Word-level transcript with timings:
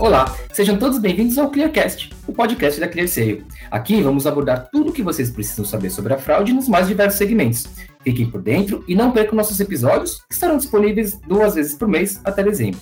Olá, 0.00 0.34
sejam 0.52 0.78
todos 0.78 0.98
bem-vindos 0.98 1.36
ao 1.36 1.50
ClearCast, 1.50 2.10
o 2.26 2.32
podcast 2.32 2.80
da 2.80 2.88
ClearSale. 2.88 3.44
Aqui 3.70 4.00
vamos 4.00 4.26
abordar 4.26 4.68
tudo 4.72 4.90
o 4.90 4.92
que 4.92 5.02
vocês 5.02 5.30
precisam 5.30 5.64
saber 5.64 5.90
sobre 5.90 6.14
a 6.14 6.18
fraude 6.18 6.52
nos 6.52 6.68
mais 6.68 6.88
diversos 6.88 7.18
segmentos. 7.18 7.66
Fiquem 8.02 8.30
por 8.30 8.40
dentro 8.40 8.82
e 8.88 8.94
não 8.94 9.12
percam 9.12 9.36
nossos 9.36 9.60
episódios, 9.60 10.22
que 10.28 10.34
estarão 10.34 10.56
disponíveis 10.56 11.20
duas 11.28 11.54
vezes 11.54 11.74
por 11.74 11.86
mês 11.86 12.20
até 12.24 12.42
dezembro. 12.42 12.80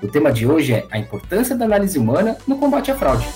O 0.00 0.08
tema 0.08 0.32
de 0.32 0.46
hoje 0.46 0.72
é 0.72 0.86
a 0.90 0.98
importância 0.98 1.56
da 1.56 1.64
análise 1.64 1.98
humana 1.98 2.38
no 2.46 2.56
combate 2.58 2.90
à 2.90 2.94
fraude. 2.94 3.26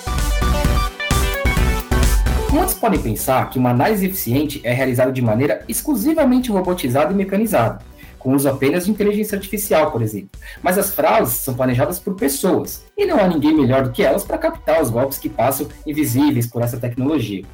Muitos 2.52 2.74
podem 2.74 3.00
pensar 3.00 3.50
que 3.50 3.58
uma 3.58 3.70
análise 3.70 4.06
eficiente 4.06 4.60
é 4.64 4.72
realizada 4.72 5.12
de 5.12 5.20
maneira 5.20 5.64
exclusivamente 5.68 6.50
robotizada 6.50 7.12
e 7.12 7.16
mecanizada 7.16 7.87
com 8.18 8.34
uso 8.34 8.48
apenas 8.48 8.84
de 8.84 8.90
inteligência 8.90 9.36
artificial, 9.36 9.90
por 9.90 10.02
exemplo. 10.02 10.30
Mas 10.62 10.78
as 10.78 10.94
fraudes 10.94 11.32
são 11.32 11.54
planejadas 11.54 11.98
por 11.98 12.14
pessoas, 12.14 12.84
e 12.96 13.06
não 13.06 13.18
há 13.18 13.26
ninguém 13.26 13.54
melhor 13.54 13.84
do 13.84 13.92
que 13.92 14.02
elas 14.02 14.24
para 14.24 14.38
captar 14.38 14.82
os 14.82 14.90
golpes 14.90 15.18
que 15.18 15.28
passam 15.28 15.68
invisíveis 15.86 16.46
por 16.46 16.62
essa 16.62 16.78
tecnologia. 16.78 17.44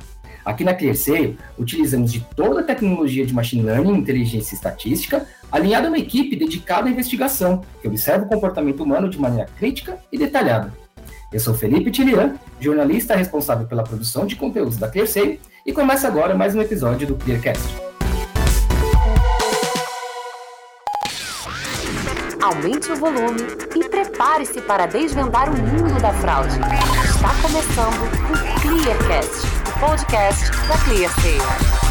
Aqui 0.45 0.63
na 0.63 0.75
ClearSale, 0.75 1.39
utilizamos 1.59 2.13
de 2.13 2.21
toda 2.37 2.61
a 2.61 2.65
tecnologia 2.65 3.25
de 3.25 3.33
machine 3.33 3.63
learning 3.63 3.95
e 3.95 3.99
inteligência 3.99 4.55
estatística, 4.55 5.27
alinhada 5.51 5.87
a 5.87 5.91
uma 5.91 5.99
equipe 5.99 6.37
dedicada 6.37 6.87
à 6.87 6.91
investigação, 6.91 7.63
que 7.81 7.89
observa 7.89 8.27
o 8.27 8.29
comportamento 8.29 8.83
humano 8.83 9.09
de 9.09 9.19
maneira 9.19 9.49
crítica 9.57 9.99
e 10.13 10.19
detalhada. 10.19 10.73
Eu 11.33 11.41
sou 11.41 11.55
Felipe 11.55 11.91
Tilian, 11.91 12.35
jornalista 12.61 13.17
responsável 13.17 13.67
pela 13.67 13.83
produção 13.83 14.27
de 14.27 14.37
conteúdos 14.37 14.77
da 14.77 14.89
ClearSale, 14.89 15.41
e 15.67 15.73
começa 15.73 16.07
agora 16.07 16.35
mais 16.35 16.55
um 16.55 16.61
episódio 16.61 17.07
do 17.07 17.15
ClearCast. 17.15 17.84
Aumente 22.45 22.93
o 22.93 22.97
volume 22.97 23.41
e 23.75 23.89
prepare-se 23.89 24.61
para 24.61 24.85
desvendar 24.85 25.49
o 25.49 25.57
mundo 25.57 25.99
da 25.99 26.13
fraude. 26.13 26.55
Está 27.03 27.31
começando 27.41 28.03
o 28.05 28.61
Clearcast, 28.61 29.47
o 29.67 29.81
podcast 29.81 30.51
da 30.69 30.77
ClearSale. 30.85 31.85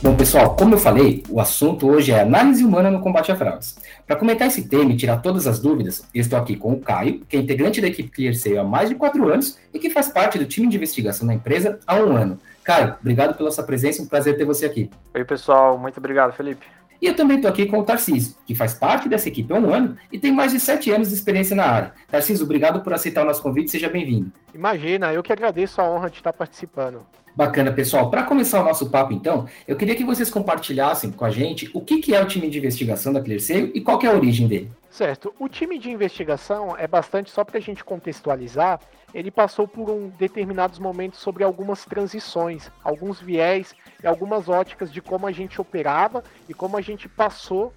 Bom, 0.00 0.14
pessoal, 0.14 0.54
como 0.54 0.74
eu 0.74 0.78
falei, 0.78 1.24
o 1.28 1.40
assunto 1.40 1.88
hoje 1.88 2.12
é 2.12 2.20
análise 2.20 2.64
humana 2.64 2.88
no 2.88 3.00
combate 3.00 3.32
a 3.32 3.36
fraudes. 3.36 3.76
Para 4.06 4.14
comentar 4.14 4.46
esse 4.46 4.68
tema 4.68 4.92
e 4.92 4.96
tirar 4.96 5.16
todas 5.16 5.48
as 5.48 5.58
dúvidas, 5.58 6.04
estou 6.14 6.38
aqui 6.38 6.54
com 6.54 6.74
o 6.74 6.80
Caio, 6.80 7.22
que 7.28 7.36
é 7.36 7.40
integrante 7.40 7.80
da 7.80 7.88
equipe 7.88 8.10
ClearSale 8.10 8.58
há 8.58 8.64
mais 8.64 8.90
de 8.90 8.94
quatro 8.94 9.28
anos 9.28 9.58
e 9.72 9.78
que 9.80 9.90
faz 9.90 10.08
parte 10.08 10.38
do 10.38 10.44
time 10.44 10.68
de 10.68 10.76
investigação 10.76 11.26
da 11.26 11.34
empresa 11.34 11.80
há 11.84 11.96
um 11.96 12.16
ano. 12.16 12.38
Caio, 12.64 12.96
obrigado 12.98 13.36
pela 13.36 13.50
sua 13.50 13.62
presença, 13.62 14.02
um 14.02 14.06
prazer 14.06 14.38
ter 14.38 14.46
você 14.46 14.64
aqui. 14.64 14.90
Oi, 15.14 15.24
pessoal, 15.24 15.78
muito 15.78 15.98
obrigado, 15.98 16.32
Felipe. 16.32 16.66
E 17.00 17.06
eu 17.06 17.14
também 17.14 17.36
estou 17.36 17.50
aqui 17.50 17.66
com 17.66 17.78
o 17.78 17.84
Tarcísio, 17.84 18.34
que 18.46 18.54
faz 18.54 18.72
parte 18.72 19.06
dessa 19.06 19.28
equipe 19.28 19.52
há 19.52 19.56
um 19.56 19.72
ano 19.72 19.98
e 20.10 20.18
tem 20.18 20.32
mais 20.32 20.52
de 20.52 20.58
sete 20.58 20.90
anos 20.90 21.08
de 21.08 21.14
experiência 21.14 21.54
na 21.54 21.66
área. 21.66 21.92
Tarcísio, 22.10 22.44
obrigado 22.44 22.80
por 22.80 22.94
aceitar 22.94 23.22
o 23.22 23.26
nosso 23.26 23.42
convite, 23.42 23.70
seja 23.70 23.90
bem-vindo. 23.90 24.32
Imagina, 24.54 25.12
eu 25.12 25.22
que 25.22 25.30
agradeço 25.30 25.78
a 25.78 25.84
honra 25.84 26.08
de 26.08 26.16
estar 26.16 26.32
participando. 26.32 27.04
Bacana, 27.36 27.70
pessoal. 27.70 28.08
Para 28.10 28.22
começar 28.22 28.62
o 28.62 28.64
nosso 28.64 28.88
papo, 28.88 29.12
então, 29.12 29.46
eu 29.68 29.76
queria 29.76 29.94
que 29.94 30.04
vocês 30.04 30.30
compartilhassem 30.30 31.10
com 31.10 31.26
a 31.26 31.30
gente 31.30 31.68
o 31.74 31.82
que, 31.82 32.00
que 32.00 32.14
é 32.14 32.22
o 32.22 32.26
time 32.26 32.48
de 32.48 32.56
investigação 32.56 33.12
da 33.12 33.20
ClearSale 33.20 33.72
e 33.74 33.80
qual 33.82 34.00
é 34.02 34.06
a 34.06 34.14
origem 34.14 34.48
dele. 34.48 34.72
Certo. 34.88 35.34
O 35.38 35.48
time 35.48 35.78
de 35.78 35.90
investigação 35.90 36.74
é 36.78 36.86
bastante, 36.86 37.30
só 37.30 37.44
para 37.44 37.58
a 37.58 37.60
gente 37.60 37.84
contextualizar, 37.84 38.80
ele 39.14 39.30
passou 39.30 39.68
por 39.68 39.88
um, 39.88 40.08
determinados 40.08 40.78
momentos 40.78 41.20
sobre 41.20 41.44
algumas 41.44 41.84
transições, 41.84 42.70
alguns 42.82 43.20
viés 43.20 43.74
e 44.02 44.06
algumas 44.06 44.48
óticas 44.48 44.92
de 44.92 45.00
como 45.00 45.26
a 45.26 45.32
gente 45.32 45.60
operava 45.60 46.24
e 46.48 46.52
como 46.52 46.76
a 46.76 46.80
gente 46.80 47.08
passou 47.08 47.72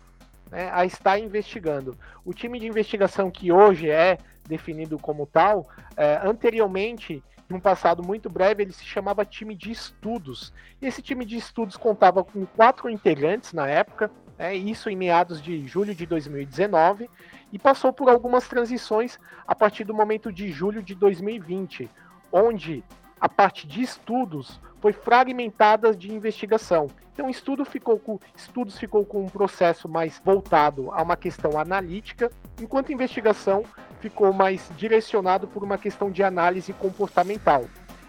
né, 0.49 0.69
a 0.73 0.83
estar 0.83 1.19
investigando. 1.19 1.95
O 2.25 2.33
time 2.33 2.59
de 2.59 2.65
investigação 2.65 3.29
que 3.29 3.51
hoje 3.51 3.89
é 3.89 4.17
definido 4.47 4.97
como 4.97 5.27
tal, 5.27 5.67
é, 5.95 6.19
anteriormente 6.23 7.23
num 7.49 7.59
passado 7.59 8.03
muito 8.03 8.29
breve, 8.29 8.63
ele 8.63 8.73
se 8.73 8.83
chamava 8.83 9.23
time 9.23 9.55
de 9.55 9.71
estudos. 9.71 10.51
E 10.81 10.85
esse 10.85 11.01
time 11.01 11.23
de 11.23 11.37
estudos 11.37 11.77
contava 11.77 12.23
com 12.23 12.45
quatro 12.45 12.89
integrantes 12.89 13.53
na 13.53 13.67
época, 13.67 14.11
né, 14.37 14.55
isso 14.55 14.89
em 14.89 14.95
meados 14.95 15.41
de 15.41 15.65
julho 15.65 15.95
de 15.95 16.05
2019, 16.05 17.09
e 17.51 17.59
passou 17.59 17.93
por 17.93 18.09
algumas 18.09 18.47
transições 18.47 19.19
a 19.47 19.55
partir 19.55 19.83
do 19.83 19.93
momento 19.93 20.31
de 20.31 20.51
julho 20.51 20.81
de 20.83 20.93
2020, 20.95 21.89
onde 22.31 22.83
a 23.19 23.29
parte 23.29 23.65
de 23.67 23.81
estudos 23.81 24.59
foi 24.79 24.93
fragmentada 24.93 25.95
de 25.95 26.13
investigação. 26.13 26.87
Então, 27.13 27.29
estudo 27.29 27.65
ficou 27.65 27.97
com, 27.97 28.19
estudos 28.35 28.77
ficou 28.77 29.03
com 29.03 29.23
um 29.23 29.29
processo 29.29 29.89
mais 29.89 30.21
voltado 30.23 30.91
a 30.91 31.01
uma 31.01 31.17
questão 31.17 31.59
analítica, 31.59 32.31
enquanto 32.61 32.91
investigação 32.91 33.63
ficou 33.99 34.31
mais 34.31 34.69
direcionado 34.77 35.47
por 35.47 35.63
uma 35.63 35.77
questão 35.77 36.11
de 36.11 36.21
análise 36.21 36.73
comportamental. 36.73 37.65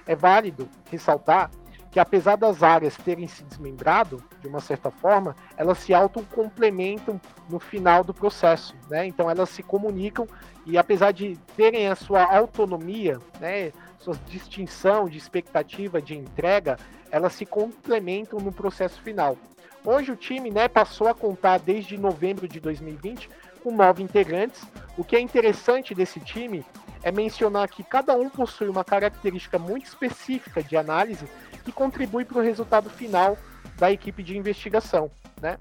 É 0.07 0.15
válido 0.15 0.69
ressaltar 0.91 1.51
que 1.99 2.01
apesar 2.01 2.37
das 2.37 2.63
áreas 2.63 2.97
terem 2.97 3.27
se 3.27 3.43
desmembrado, 3.43 4.23
de 4.41 4.47
uma 4.47 4.61
certa 4.61 4.89
forma, 4.89 5.35
elas 5.57 5.79
se 5.79 5.93
autocomplementam 5.93 7.21
no 7.51 7.59
final 7.59 8.05
do 8.05 8.15
processo, 8.15 8.73
né? 8.89 9.05
Então 9.05 9.29
elas 9.29 9.49
se 9.49 9.65
comunicam 9.65 10.25
e 10.65 10.79
apesar 10.79 11.11
de 11.11 11.37
terem 11.57 11.89
a 11.89 11.97
sua 11.97 12.23
autonomia, 12.23 13.19
né, 13.41 13.73
sua 13.99 14.15
distinção 14.29 15.09
de 15.09 15.19
expectativa 15.19 16.01
de 16.01 16.17
entrega, 16.17 16.79
elas 17.11 17.33
se 17.33 17.45
complementam 17.45 18.39
no 18.39 18.53
processo 18.53 19.03
final. 19.03 19.37
Hoje 19.85 20.13
o 20.13 20.17
time, 20.17 20.53
né, 20.53 20.69
passou 20.69 21.09
a 21.09 21.15
contar 21.15 21.59
desde 21.59 21.99
novembro 21.99 22.47
de 22.47 22.61
2020 22.61 23.29
com 23.61 23.73
nove 23.73 24.05
integrantes. 24.05 24.63
O 24.97 25.03
que 25.03 25.17
é 25.17 25.21
interessante 25.21 25.97
desse 25.97 26.21
time 26.21 26.65
é 27.03 27.11
mencionar 27.11 27.69
que 27.69 27.83
cada 27.83 28.15
um 28.15 28.29
possui 28.29 28.69
uma 28.69 28.85
característica 28.85 29.59
muito 29.59 29.87
específica 29.87 30.63
de 30.63 30.77
análise 30.77 31.27
que 31.69 31.73
contribui 31.73 32.25
para 32.25 32.39
o 32.39 32.43
resultado 32.43 32.89
final 32.89 33.37
da 33.79 33.93
equipe 33.93 34.23
de 34.23 34.37
investigação, 34.37 35.11
né? 35.41 35.59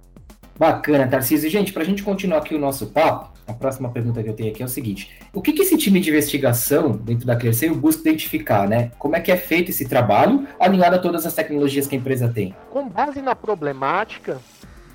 Bacana, 0.58 1.06
Tarcísio. 1.06 1.50
Gente, 1.50 1.74
para 1.74 1.84
a 1.84 1.86
gente 1.86 2.02
continuar 2.02 2.38
aqui 2.38 2.56
o 2.56 2.60
nosso 2.60 2.88
papo, 2.88 3.38
a 3.46 3.54
próxima 3.54 3.90
pergunta 3.90 4.24
que 4.24 4.30
eu 4.30 4.34
tenho 4.34 4.52
aqui 4.52 4.64
é 4.64 4.66
o 4.66 4.70
seguinte: 4.70 5.20
o 5.34 5.42
que, 5.42 5.52
que 5.52 5.62
esse 5.62 5.78
time 5.78 6.00
de 6.00 6.10
investigação 6.10 6.94
dentro 6.94 7.28
da 7.28 7.36
Clearseio 7.36 7.76
busca 7.76 8.02
identificar, 8.02 8.68
né? 8.68 8.92
Como 8.98 9.16
é 9.18 9.20
que 9.20 9.32
é 9.32 9.38
feito 9.38 9.70
esse 9.70 9.88
trabalho 9.88 10.48
alinhado 10.60 10.96
a 10.96 11.00
todas 11.00 11.26
as 11.26 11.34
tecnologias 11.34 11.86
que 11.86 11.96
a 11.96 12.00
empresa 12.00 12.30
tem? 12.30 12.56
Com 12.72 12.88
base 12.88 13.22
na 13.22 13.36
problemática 13.36 14.40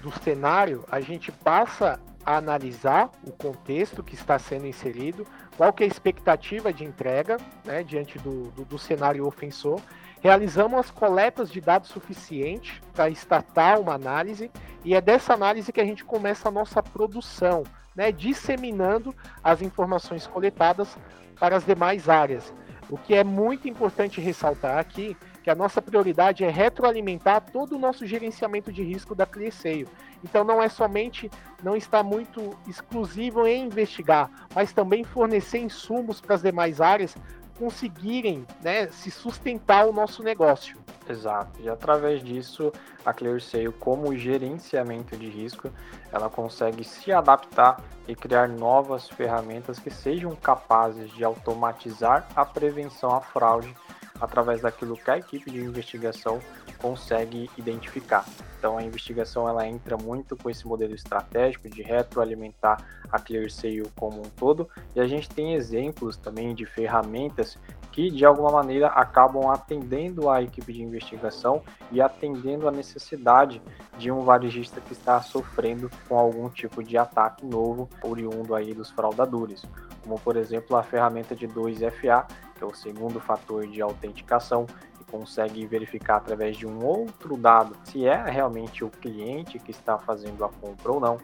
do 0.02 0.10
cenário, 0.24 0.84
a 0.90 1.00
gente 1.00 1.30
passa 1.30 2.00
a 2.24 2.36
analisar 2.38 3.10
o 3.26 3.30
contexto 3.32 4.02
que 4.02 4.14
está 4.14 4.38
sendo 4.38 4.66
inserido, 4.66 5.26
qual 5.56 5.72
que 5.72 5.84
é 5.84 5.86
a 5.86 5.88
expectativa 5.88 6.72
de 6.72 6.84
entrega 6.84 7.36
né, 7.64 7.84
diante 7.84 8.18
do, 8.18 8.50
do, 8.52 8.64
do 8.64 8.78
cenário 8.78 9.26
ofensor 9.26 9.80
Realizamos 10.22 10.78
as 10.78 10.90
coletas 10.90 11.50
de 11.50 11.60
dados 11.60 11.88
suficientes 11.88 12.80
para 12.94 13.10
startar 13.10 13.80
uma 13.80 13.94
análise 13.94 14.52
e 14.84 14.94
é 14.94 15.00
dessa 15.00 15.34
análise 15.34 15.72
que 15.72 15.80
a 15.80 15.84
gente 15.84 16.04
começa 16.04 16.48
a 16.48 16.52
nossa 16.52 16.80
produção, 16.80 17.64
né, 17.94 18.12
disseminando 18.12 19.12
as 19.42 19.60
informações 19.60 20.24
coletadas 20.24 20.96
para 21.40 21.56
as 21.56 21.64
demais 21.64 22.08
áreas. 22.08 22.54
O 22.88 22.96
que 22.96 23.14
é 23.14 23.24
muito 23.24 23.68
importante 23.68 24.20
ressaltar 24.20 24.78
aqui 24.78 25.16
que 25.42 25.50
a 25.50 25.56
nossa 25.56 25.82
prioridade 25.82 26.44
é 26.44 26.50
retroalimentar 26.50 27.40
todo 27.40 27.74
o 27.74 27.78
nosso 27.78 28.06
gerenciamento 28.06 28.70
de 28.70 28.82
risco 28.84 29.16
da 29.16 29.26
ClearSale. 29.26 29.88
Então 30.22 30.44
não 30.44 30.62
é 30.62 30.68
somente 30.68 31.28
não 31.64 31.74
está 31.74 32.00
muito 32.00 32.56
exclusivo 32.68 33.44
em 33.44 33.64
investigar, 33.64 34.30
mas 34.54 34.72
também 34.72 35.02
fornecer 35.02 35.58
insumos 35.58 36.20
para 36.20 36.36
as 36.36 36.42
demais 36.42 36.80
áreas 36.80 37.16
conseguirem 37.62 38.44
né, 38.60 38.88
se 38.88 39.08
sustentar 39.08 39.86
o 39.86 39.92
nosso 39.92 40.20
negócio. 40.20 40.76
Exato. 41.08 41.60
E 41.60 41.68
através 41.68 42.20
disso, 42.20 42.72
a 43.06 43.12
ClearSale, 43.12 43.72
como 43.72 44.16
gerenciamento 44.16 45.16
de 45.16 45.28
risco, 45.28 45.70
ela 46.10 46.28
consegue 46.28 46.82
se 46.82 47.12
adaptar 47.12 47.80
e 48.08 48.16
criar 48.16 48.48
novas 48.48 49.08
ferramentas 49.08 49.78
que 49.78 49.90
sejam 49.90 50.34
capazes 50.34 51.08
de 51.12 51.22
automatizar 51.22 52.26
a 52.34 52.44
prevenção 52.44 53.14
à 53.14 53.20
fraude 53.20 53.72
através 54.20 54.60
daquilo 54.60 54.96
que 54.96 55.10
a 55.10 55.18
equipe 55.18 55.48
de 55.48 55.60
investigação 55.60 56.40
consegue 56.82 57.48
identificar. 57.56 58.26
Então 58.58 58.76
a 58.76 58.82
investigação 58.82 59.48
ela 59.48 59.66
entra 59.66 59.96
muito 59.96 60.36
com 60.36 60.50
esse 60.50 60.66
modelo 60.66 60.94
estratégico 60.94 61.68
de 61.68 61.82
retroalimentar 61.82 62.84
a 63.10 63.18
ClearSale 63.18 63.90
como 63.96 64.18
um 64.18 64.30
todo 64.36 64.68
e 64.94 65.00
a 65.00 65.06
gente 65.06 65.28
tem 65.28 65.54
exemplos 65.54 66.16
também 66.16 66.54
de 66.54 66.66
ferramentas 66.66 67.58
que 67.90 68.10
de 68.10 68.24
alguma 68.24 68.50
maneira 68.50 68.86
acabam 68.88 69.50
atendendo 69.50 70.30
a 70.30 70.42
equipe 70.42 70.72
de 70.72 70.82
investigação 70.82 71.62
e 71.90 72.00
atendendo 72.00 72.66
a 72.66 72.70
necessidade 72.70 73.60
de 73.98 74.10
um 74.10 74.22
varejista 74.22 74.80
que 74.80 74.92
está 74.92 75.20
sofrendo 75.20 75.90
com 76.08 76.18
algum 76.18 76.48
tipo 76.48 76.82
de 76.82 76.96
ataque 76.96 77.44
novo 77.44 77.88
oriundo 78.02 78.54
aí 78.54 78.72
dos 78.72 78.90
fraudadores, 78.90 79.62
como 80.02 80.18
por 80.18 80.36
exemplo 80.36 80.76
a 80.76 80.82
ferramenta 80.82 81.36
de 81.36 81.46
2FA, 81.46 82.26
que 82.56 82.64
é 82.64 82.66
o 82.66 82.74
segundo 82.74 83.20
fator 83.20 83.66
de 83.66 83.82
autenticação 83.82 84.66
consegue 85.12 85.66
verificar 85.66 86.16
através 86.16 86.56
de 86.56 86.66
um 86.66 86.82
outro 86.82 87.36
dado 87.36 87.76
se 87.84 88.06
é 88.06 88.24
realmente 88.24 88.82
o 88.82 88.88
cliente 88.88 89.58
que 89.58 89.70
está 89.70 89.98
fazendo 89.98 90.42
a 90.42 90.48
compra 90.48 90.90
ou 90.90 90.98
não. 90.98 91.18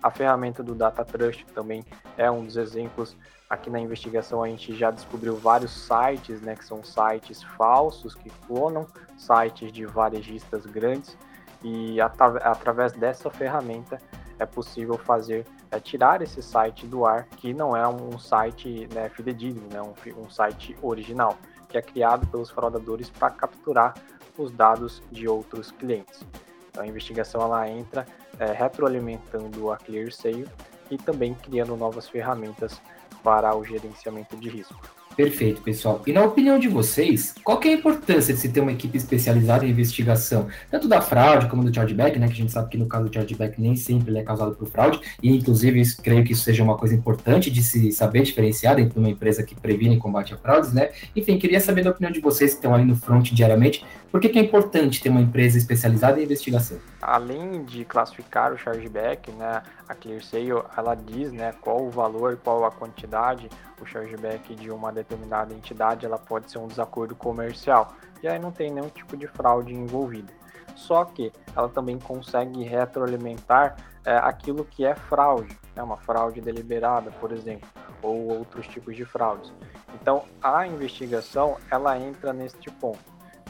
A 0.00 0.10
ferramenta 0.10 0.62
do 0.62 0.74
Data 0.74 1.04
Trust 1.04 1.44
também 1.46 1.84
é 2.16 2.30
um 2.30 2.44
dos 2.44 2.56
exemplos. 2.56 3.16
Aqui 3.50 3.68
na 3.68 3.80
investigação 3.80 4.42
a 4.42 4.48
gente 4.48 4.74
já 4.74 4.92
descobriu 4.92 5.36
vários 5.36 5.72
sites, 5.72 6.40
né, 6.40 6.54
que 6.54 6.64
são 6.64 6.82
sites 6.82 7.42
falsos 7.42 8.14
que 8.14 8.30
clonam 8.46 8.86
sites 9.16 9.72
de 9.72 9.84
varejistas 9.84 10.64
grandes 10.64 11.16
e 11.62 12.00
através 12.00 12.92
dessa 12.92 13.30
ferramenta 13.30 14.00
é 14.38 14.46
possível 14.46 14.98
fazer 14.98 15.46
é, 15.70 15.78
tirar 15.78 16.20
esse 16.22 16.42
site 16.42 16.86
do 16.86 17.06
ar, 17.06 17.24
que 17.36 17.54
não 17.54 17.76
é 17.76 17.86
um 17.86 18.18
site 18.18 18.88
né, 18.92 19.08
fidedigno, 19.08 19.68
né, 19.72 19.80
um, 19.80 19.94
um 20.20 20.28
site 20.30 20.76
original, 20.82 21.36
que 21.72 21.78
é 21.78 21.82
criado 21.82 22.26
pelos 22.26 22.50
fraudadores 22.50 23.08
para 23.08 23.30
capturar 23.30 23.94
os 24.36 24.52
dados 24.52 25.02
de 25.10 25.26
outros 25.26 25.70
clientes. 25.72 26.24
Então, 26.70 26.84
a 26.84 26.86
investigação 26.86 27.40
ela 27.40 27.68
entra 27.68 28.06
é, 28.38 28.52
retroalimentando 28.52 29.72
a 29.72 29.76
ClearSale 29.78 30.46
e 30.90 30.98
também 30.98 31.34
criando 31.34 31.76
novas 31.76 32.08
ferramentas 32.08 32.80
para 33.22 33.54
o 33.56 33.64
gerenciamento 33.64 34.36
de 34.36 34.48
risco. 34.48 35.01
Perfeito, 35.16 35.60
pessoal. 35.60 36.02
E 36.06 36.12
na 36.12 36.24
opinião 36.24 36.58
de 36.58 36.68
vocês, 36.68 37.34
qual 37.44 37.60
é 37.62 37.68
a 37.68 37.72
importância 37.72 38.32
de 38.32 38.40
se 38.40 38.48
ter 38.48 38.60
uma 38.60 38.72
equipe 38.72 38.96
especializada 38.96 39.66
em 39.66 39.70
investigação, 39.70 40.48
tanto 40.70 40.88
da 40.88 41.00
fraude 41.00 41.48
como 41.48 41.64
do 41.64 41.74
chargeback, 41.74 42.18
né? 42.18 42.26
Que 42.26 42.32
a 42.32 42.36
gente 42.36 42.52
sabe 42.52 42.70
que 42.70 42.78
no 42.78 42.86
caso 42.86 43.08
do 43.08 43.14
chargeback 43.14 43.60
nem 43.60 43.76
sempre 43.76 44.10
ele 44.10 44.18
é 44.18 44.22
causado 44.22 44.54
por 44.54 44.68
fraude, 44.68 45.00
e 45.22 45.30
inclusive 45.30 45.80
isso, 45.80 46.02
creio 46.02 46.24
que 46.24 46.32
isso 46.32 46.42
seja 46.42 46.62
uma 46.62 46.76
coisa 46.76 46.94
importante 46.94 47.50
de 47.50 47.62
se 47.62 47.92
saber 47.92 48.22
diferenciar 48.22 48.76
dentro 48.76 48.94
de 48.94 48.98
uma 48.98 49.10
empresa 49.10 49.42
que 49.42 49.54
previne 49.54 49.96
e 49.96 49.98
combate 49.98 50.34
a 50.34 50.36
fraudes, 50.36 50.72
né? 50.72 50.90
Enfim, 51.14 51.38
queria 51.38 51.60
saber 51.60 51.84
da 51.84 51.90
opinião 51.90 52.12
de 52.12 52.20
vocês 52.20 52.52
que 52.52 52.56
estão 52.56 52.74
ali 52.74 52.84
no 52.84 52.96
front 52.96 53.30
diariamente, 53.32 53.84
por 54.12 54.20
que, 54.20 54.28
que 54.28 54.38
é 54.38 54.42
importante 54.42 55.02
ter 55.02 55.08
uma 55.08 55.22
empresa 55.22 55.56
especializada 55.56 56.20
em 56.20 56.24
investigação? 56.24 56.78
Além 57.00 57.64
de 57.64 57.82
classificar 57.82 58.52
o 58.52 58.58
chargeback, 58.58 59.32
né, 59.32 59.62
a 59.88 59.94
ClearSale 59.94 60.50
ela 60.76 60.94
diz, 60.94 61.32
né, 61.32 61.54
qual 61.62 61.82
o 61.82 61.90
valor, 61.90 62.38
qual 62.44 62.62
a 62.66 62.70
quantidade 62.70 63.48
o 63.82 63.86
chargeback 63.86 64.54
de 64.54 64.70
uma 64.70 64.92
determinada 64.92 65.52
entidade, 65.52 66.06
ela 66.06 66.18
pode 66.18 66.50
ser 66.50 66.58
um 66.58 66.68
desacordo 66.68 67.14
comercial. 67.14 67.94
E 68.22 68.28
aí 68.28 68.38
não 68.38 68.52
tem 68.52 68.70
nenhum 68.70 68.88
tipo 68.88 69.16
de 69.16 69.26
fraude 69.26 69.74
envolvida. 69.74 70.32
Só 70.74 71.04
que 71.04 71.32
ela 71.54 71.68
também 71.68 71.98
consegue 71.98 72.62
retroalimentar 72.62 73.76
é, 74.04 74.16
aquilo 74.16 74.64
que 74.64 74.84
é 74.84 74.94
fraude, 74.94 75.58
né, 75.76 75.82
uma 75.82 75.96
fraude 75.96 76.40
deliberada, 76.40 77.10
por 77.12 77.32
exemplo, 77.32 77.68
ou 78.00 78.28
outros 78.28 78.66
tipos 78.66 78.96
de 78.96 79.04
fraudes. 79.04 79.52
Então, 79.94 80.24
a 80.42 80.66
investigação 80.66 81.56
ela 81.70 81.98
entra 81.98 82.32
neste 82.32 82.70
ponto, 82.70 82.98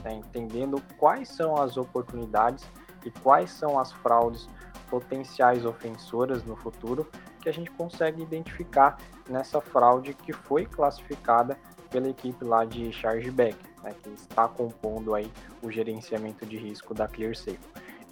né, 0.02 0.14
entendendo 0.14 0.82
quais 0.98 1.28
são 1.28 1.56
as 1.56 1.76
oportunidades 1.76 2.68
e 3.04 3.10
quais 3.10 3.50
são 3.50 3.78
as 3.78 3.92
fraudes 3.92 4.48
potenciais 4.90 5.64
ofensoras 5.64 6.44
no 6.44 6.54
futuro 6.56 7.08
que 7.42 7.48
a 7.48 7.52
gente 7.52 7.70
consegue 7.72 8.22
identificar 8.22 8.96
nessa 9.28 9.60
fraude 9.60 10.14
que 10.14 10.32
foi 10.32 10.64
classificada 10.64 11.58
pela 11.90 12.08
equipe 12.08 12.44
lá 12.44 12.64
de 12.64 12.92
chargeback, 12.92 13.56
né, 13.82 13.94
que 14.02 14.08
está 14.10 14.48
compondo 14.48 15.14
aí 15.14 15.30
o 15.62 15.70
gerenciamento 15.70 16.46
de 16.46 16.56
risco 16.56 16.94
da 16.94 17.06
ClearSafe. 17.06 17.58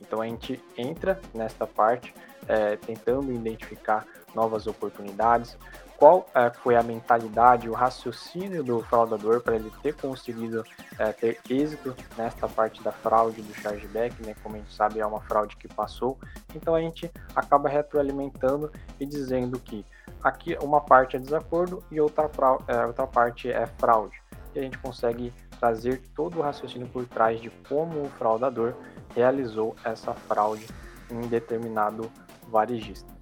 Então 0.00 0.20
a 0.20 0.26
gente 0.26 0.62
entra 0.76 1.20
nesta 1.32 1.66
parte 1.66 2.12
é, 2.48 2.76
tentando 2.76 3.32
identificar 3.32 4.06
novas 4.34 4.66
oportunidades, 4.66 5.56
qual 6.00 6.26
é, 6.34 6.48
foi 6.48 6.76
a 6.76 6.82
mentalidade, 6.82 7.68
o 7.68 7.74
raciocínio 7.74 8.64
do 8.64 8.82
fraudador 8.84 9.42
para 9.42 9.54
ele 9.54 9.70
ter 9.82 9.94
conseguido 9.94 10.64
é, 10.98 11.12
ter 11.12 11.38
êxito 11.50 11.94
nesta 12.16 12.48
parte 12.48 12.82
da 12.82 12.90
fraude 12.90 13.42
do 13.42 13.52
chargeback, 13.52 14.14
né? 14.24 14.34
Como 14.42 14.56
a 14.56 14.58
gente 14.58 14.74
sabe, 14.74 14.98
é 14.98 15.04
uma 15.04 15.20
fraude 15.20 15.58
que 15.58 15.68
passou. 15.68 16.18
Então 16.54 16.74
a 16.74 16.80
gente 16.80 17.12
acaba 17.36 17.68
retroalimentando 17.68 18.72
e 18.98 19.04
dizendo 19.04 19.60
que 19.60 19.84
aqui 20.24 20.56
uma 20.62 20.80
parte 20.80 21.16
é 21.16 21.18
desacordo 21.18 21.84
e 21.90 22.00
outra, 22.00 22.30
é, 22.66 22.86
outra 22.86 23.06
parte 23.06 23.52
é 23.52 23.66
fraude. 23.66 24.22
E 24.54 24.58
a 24.58 24.62
gente 24.62 24.78
consegue 24.78 25.34
trazer 25.60 26.00
todo 26.16 26.38
o 26.38 26.42
raciocínio 26.42 26.88
por 26.88 27.04
trás 27.04 27.38
de 27.38 27.50
como 27.68 28.04
o 28.04 28.08
fraudador 28.08 28.72
realizou 29.14 29.76
essa 29.84 30.14
fraude 30.14 30.66
em 31.10 31.20
determinado 31.28 32.10
varejista 32.48 33.19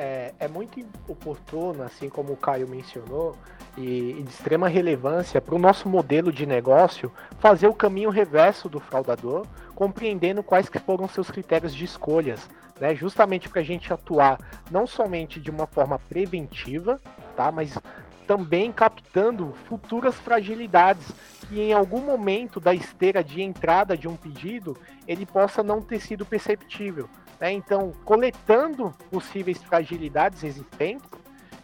é, 0.00 0.32
é 0.40 0.48
muito 0.48 0.80
oportuno, 1.06 1.82
assim 1.82 2.08
como 2.08 2.32
o 2.32 2.36
Caio 2.36 2.66
mencionou, 2.66 3.36
e, 3.76 4.12
e 4.18 4.22
de 4.22 4.30
extrema 4.30 4.66
relevância 4.66 5.42
para 5.42 5.54
o 5.54 5.58
nosso 5.58 5.90
modelo 5.90 6.32
de 6.32 6.46
negócio 6.46 7.12
fazer 7.38 7.68
o 7.68 7.74
caminho 7.74 8.08
reverso 8.08 8.66
do 8.66 8.80
fraudador, 8.80 9.46
compreendendo 9.74 10.42
quais 10.42 10.70
que 10.70 10.78
foram 10.78 11.06
seus 11.06 11.30
critérios 11.30 11.74
de 11.74 11.84
escolhas, 11.84 12.48
né? 12.80 12.94
Justamente 12.94 13.50
para 13.50 13.60
a 13.60 13.64
gente 13.64 13.92
atuar 13.92 14.38
não 14.70 14.86
somente 14.86 15.38
de 15.38 15.50
uma 15.50 15.66
forma 15.66 15.98
preventiva, 15.98 16.98
tá? 17.36 17.52
Mas 17.52 17.78
também 18.26 18.72
captando 18.72 19.52
futuras 19.68 20.14
fragilidades 20.14 21.12
que 21.46 21.60
em 21.60 21.74
algum 21.74 22.00
momento 22.00 22.58
da 22.58 22.72
esteira 22.72 23.22
de 23.22 23.42
entrada 23.42 23.96
de 23.96 24.08
um 24.08 24.16
pedido 24.16 24.76
ele 25.06 25.26
possa 25.26 25.62
não 25.62 25.82
ter 25.82 26.00
sido 26.00 26.24
perceptível. 26.24 27.06
Né? 27.40 27.52
Então, 27.52 27.92
coletando 28.04 28.94
possíveis 29.10 29.62
fragilidades 29.62 30.44
existentes 30.44 31.08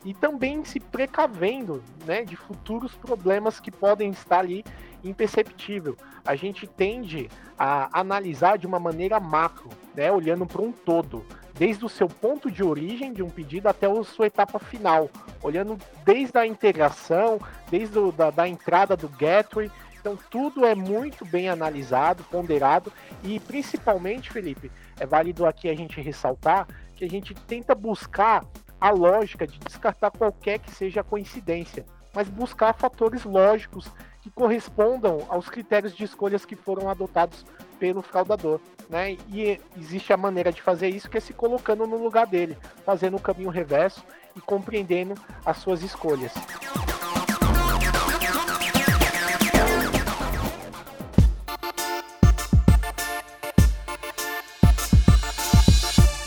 e 0.05 0.15
também 0.15 0.65
se 0.65 0.81
precavendo 0.81 1.83
né, 2.05 2.25
de 2.25 2.37
futuros 2.37 2.95
problemas 2.95 3.61
que 3.61 3.71
podem 3.71 4.11
estar 4.11 4.39
ali 4.39 4.65
imperceptível. 5.05 5.97
A 6.25 6.35
gente 6.35 6.67
tende 6.67 7.29
a 7.59 8.01
analisar 8.01 8.57
de 8.57 8.67
uma 8.67 8.79
maneira 8.79 9.21
macro, 9.21 9.69
né, 9.95 10.11
olhando 10.11 10.47
para 10.47 10.63
um 10.63 10.73
todo, 10.73 11.25
desde 11.55 11.85
o 11.85 11.89
seu 11.89 12.09
ponto 12.09 12.51
de 12.51 12.63
origem 12.63 13.13
de 13.13 13.23
um 13.23 13.31
pedido 13.31 13.69
até 13.69 13.87
a 13.87 14.05
sua 14.05 14.27
etapa 14.27 14.59
final, 14.59 15.11
olhando 15.43 15.77
desde 16.05 16.39
a 16.39 16.47
integração, 16.47 17.41
desde 17.71 17.99
o, 17.99 18.13
da, 18.13 18.31
da 18.31 18.47
entrada 18.49 18.97
do 18.97 19.09
gateway. 19.09 19.71
Então, 20.07 20.17
tudo 20.31 20.65
é 20.65 20.73
muito 20.73 21.25
bem 21.25 21.49
analisado, 21.49 22.23
ponderado 22.31 22.93
e, 23.25 23.41
principalmente, 23.41 24.31
Felipe, 24.31 24.71
é 25.01 25.05
válido 25.05 25.45
aqui 25.45 25.69
a 25.69 25.75
gente 25.75 26.01
ressaltar 26.01 26.69
que 26.95 27.05
a 27.05 27.11
gente 27.11 27.35
tenta 27.35 27.75
buscar 27.75 28.45
a 28.81 28.91
lógica 28.91 29.49
de 29.49 29.59
descartar 29.59 30.13
qualquer 30.13 30.61
que 30.61 30.71
seja 30.71 31.01
a 31.01 31.05
coincidência, 31.05 31.85
mas 32.15 32.29
buscar 32.29 32.73
fatores 32.73 33.25
lógicos 33.25 33.91
que 34.23 34.31
correspondam 34.31 35.27
aos 35.29 35.49
critérios 35.49 35.93
de 35.93 36.05
escolhas 36.05 36.45
que 36.45 36.55
foram 36.55 36.89
adotados 36.89 37.45
pelo 37.81 38.01
fraudador, 38.01 38.61
né? 38.89 39.17
E 39.29 39.61
existe 39.77 40.13
a 40.13 40.17
maneira 40.17 40.53
de 40.53 40.63
fazer 40.63 40.89
isso 40.89 41.11
que 41.11 41.19
é 41.19 41.21
se 41.21 41.33
colocando 41.33 41.85
no 41.85 42.01
lugar 42.01 42.29
dele, 42.29 42.57
fazendo 42.85 43.17
o 43.17 43.21
caminho 43.21 43.51
reverso 43.51 44.05
e 44.37 44.41
compreendendo 44.41 45.15
as 45.45 45.57
suas 45.57 45.83
escolhas. 45.83 46.33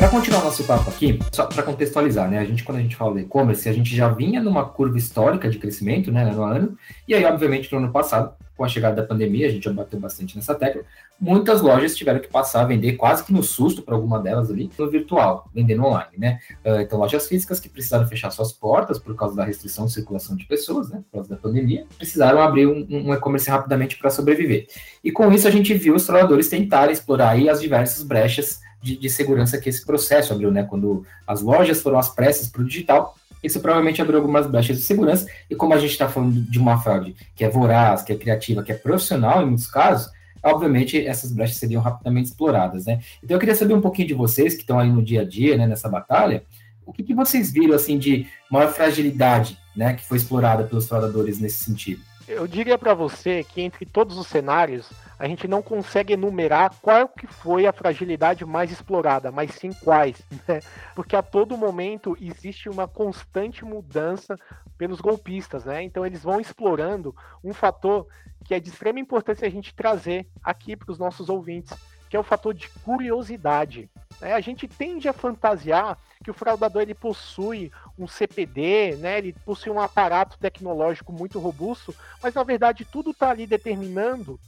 Para 0.10 0.18
continuar 0.18 0.44
nosso 0.44 0.64
papo 0.64 0.90
aqui, 0.90 1.20
só 1.32 1.46
para 1.46 1.62
contextualizar, 1.62 2.28
né? 2.28 2.40
A 2.40 2.44
gente, 2.44 2.64
quando 2.64 2.80
a 2.80 2.82
gente 2.82 2.96
fala 2.96 3.14
de 3.14 3.22
e-commerce, 3.22 3.70
a 3.70 3.72
gente 3.72 3.96
já 3.96 4.10
vinha 4.10 4.42
numa 4.42 4.66
curva 4.66 4.98
histórica 4.98 5.48
de 5.48 5.60
crescimento, 5.60 6.12
né, 6.12 6.26
no 6.26 6.44
ano, 6.44 6.76
e 7.08 7.14
aí, 7.14 7.24
obviamente, 7.26 7.72
no 7.72 7.78
ano 7.78 7.92
passado, 7.92 8.34
com 8.58 8.66
a 8.66 8.68
chegada 8.68 8.96
da 8.96 9.08
pandemia, 9.08 9.46
a 9.46 9.52
gente 9.52 9.66
já 9.66 9.72
bateu 9.72 10.00
bastante 10.00 10.36
nessa 10.36 10.56
tecla, 10.56 10.82
muitas 11.22 11.62
lojas 11.62 11.96
tiveram 11.96 12.20
que 12.20 12.28
passar 12.28 12.62
a 12.62 12.66
vender 12.66 12.94
quase 12.94 13.24
que 13.24 13.32
no 13.32 13.44
susto 13.44 13.84
para 13.84 13.94
alguma 13.94 14.20
delas 14.20 14.50
ali, 14.50 14.72
no 14.80 14.90
virtual, 14.90 15.48
vendendo 15.54 15.86
online, 15.86 16.18
né? 16.18 16.40
Uh, 16.66 16.82
então, 16.82 16.98
lojas 16.98 17.28
físicas 17.28 17.60
que 17.60 17.70
precisaram 17.70 18.08
fechar 18.08 18.32
suas 18.32 18.52
portas 18.52 18.98
por 18.98 19.16
causa 19.16 19.36
da 19.36 19.46
restrição 19.46 19.86
de 19.86 19.94
circulação 19.94 20.36
de 20.36 20.48
pessoas, 20.48 20.90
né, 20.90 21.04
por 21.12 21.20
causa 21.20 21.30
da 21.30 21.38
pandemia, 21.38 21.86
precisaram 21.96 22.42
abrir 22.42 22.66
um, 22.66 22.88
um 22.90 23.14
e-commerce 23.14 23.48
rapidamente 23.48 23.96
para 23.96 24.10
sobreviver. 24.10 24.66
E 25.04 25.12
com 25.12 25.32
isso, 25.32 25.48
a 25.48 25.52
gente 25.52 25.72
viu 25.76 25.94
os 25.94 26.04
trabalhadores 26.04 26.50
tentarem 26.50 26.94
explorar 26.94 27.30
aí 27.30 27.48
as 27.48 27.62
diversas 27.62 28.02
brechas 28.02 28.68
de, 28.82 28.98
de 28.98 29.10
segurança 29.10 29.58
que 29.58 29.70
esse 29.70 29.86
processo 29.86 30.34
abriu, 30.34 30.52
né? 30.52 30.64
Quando 30.64 31.06
as 31.28 31.42
lojas 31.42 31.82
foram 31.82 32.00
às 32.00 32.10
pressas 32.10 32.48
para 32.48 32.62
o 32.62 32.66
digital, 32.66 33.16
isso 33.44 33.60
provavelmente 33.60 34.02
abriu 34.02 34.18
algumas 34.18 34.48
brechas 34.48 34.78
de 34.78 34.84
segurança, 34.84 35.26
e 35.50 35.56
como 35.56 35.74
a 35.74 35.80
gente 35.80 35.92
está 35.92 36.10
falando 36.10 36.42
de 36.42 36.60
uma 36.60 36.82
fraude 36.82 37.16
que 37.36 37.44
é 37.44 37.50
voraz, 37.50 38.02
que 38.02 38.12
é 38.12 38.16
criativa, 38.16 38.64
que 38.64 38.72
é 38.72 38.76
profissional 38.76 39.42
em 39.42 39.46
muitos 39.46 39.68
casos, 39.68 40.12
obviamente 40.44 41.06
essas 41.06 41.32
brechas 41.32 41.58
seriam 41.58 41.82
rapidamente 41.82 42.30
exploradas, 42.30 42.86
né? 42.86 43.00
Então 43.24 43.36
eu 43.36 43.40
queria 43.40 43.56
saber 43.56 43.74
um 43.74 43.82
pouquinho 43.82 44.08
de 44.08 44.14
vocês 44.14 44.56
que 44.56 44.62
estão 44.62 44.80
aí 44.80 44.90
no 44.90 45.04
dia 45.04 45.22
a 45.22 45.26
dia, 45.26 45.58
né, 45.58 45.68
nessa 45.68 45.88
batalha, 45.88 46.44
o 46.86 46.94
que, 46.94 47.04
que 47.04 47.14
vocês 47.14 47.52
viram, 47.52 47.76
assim, 47.76 48.00
de 48.00 48.26
maior 48.50 48.74
fragilidade, 48.74 49.58
né, 49.76 49.94
que 49.94 50.04
foi 50.04 50.18
explorada 50.18 50.64
pelos 50.64 50.88
fraudadores 50.88 51.40
nesse 51.40 51.64
sentido? 51.64 52.02
Eu 52.28 52.48
diria 52.48 52.78
para 52.78 52.94
você 52.94 53.44
que 53.44 53.62
entre 53.62 53.86
todos 53.86 54.18
os 54.18 54.28
cenários, 54.28 54.90
a 55.20 55.28
gente 55.28 55.50
não 55.50 55.62
consegue 55.62 56.14
enumerar 56.14 56.74
qual 56.82 57.10
que 57.10 57.28
foi 57.28 57.68
a 57.68 57.74
fragilidade 57.74 58.46
mais 58.46 58.72
explorada, 58.72 59.32
mas 59.32 59.52
sim 59.52 59.72
quais, 59.74 60.22
né? 60.48 60.62
Porque 60.96 61.14
a 61.14 61.22
todo 61.22 61.58
momento 61.58 62.18
existe 62.22 62.70
uma 62.70 62.88
constante 62.88 63.66
mudança 63.66 64.38
pelos 64.78 65.02
golpistas, 65.02 65.66
né? 65.66 65.84
Então 65.84 66.06
eles 66.06 66.24
vão 66.24 66.40
explorando 66.40 67.14
um 67.44 67.54
fator 67.54 68.08
que 68.46 68.54
é 68.54 68.60
de 68.62 68.70
extrema 68.70 69.00
importância 69.00 69.46
a 69.46 69.52
gente 69.52 69.76
trazer 69.76 70.26
aqui 70.42 70.78
para 70.78 70.92
os 70.92 70.98
nossos 70.98 71.28
ouvintes, 71.28 71.78
que 72.10 72.16
é 72.16 72.20
o 72.20 72.24
fator 72.24 72.54
de 72.54 72.70
curiosidade. 72.70 73.90
Né? 74.22 74.34
A 74.34 74.40
gente 74.40 74.70
tende 74.70 75.10
a 75.10 75.14
fantasiar 75.14 75.98
que 76.24 76.32
o 76.32 76.34
fraudador 76.34 76.82
ele 76.82 76.96
possui 76.96 77.72
um 77.98 78.08
CPD, 78.08 78.96
né? 78.98 79.18
ele 79.18 79.34
possui 79.46 79.72
um 79.72 79.80
aparato 79.80 80.38
tecnológico 80.40 81.12
muito 81.12 81.40
robusto, 81.40 81.94
mas 82.24 82.34
na 82.34 82.44
verdade 82.44 82.86
tudo 82.86 83.12
está 83.12 83.30
ali 83.30 83.46
determinando 83.46 84.40